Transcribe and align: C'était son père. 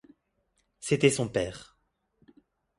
C'était 0.79 1.11
son 1.11 1.27
père. 1.29 1.77